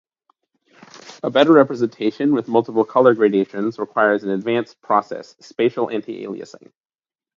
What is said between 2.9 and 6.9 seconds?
gradations requires an advanced process, spatial anti-aliasing.